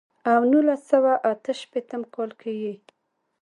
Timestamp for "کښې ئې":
2.39-2.73